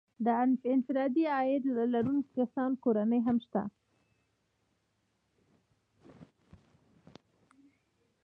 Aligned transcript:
د 0.25 0.27
انفرادي 0.75 1.23
عاید 1.35 1.63
لرونکو 1.93 2.29
کسانو 2.35 2.79
کورنۍ 2.83 3.19
هم 3.27 3.37
شته 3.45 3.61